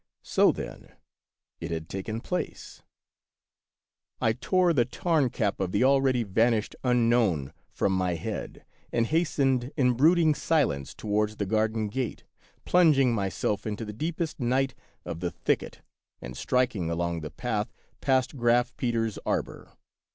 [0.23, 0.93] So, then,
[1.59, 2.81] it had taken place!
[4.19, 9.71] I tore the Tarn cap of the already vanished Unknown from my head and hastened
[9.77, 12.23] in brood ing silence towards the garden gate,
[12.65, 14.73] plunging myself into the deepest night
[15.05, 15.81] of the thicket
[16.19, 17.71] and striking along the path
[18.01, 19.69] past Graf Peter's arbor.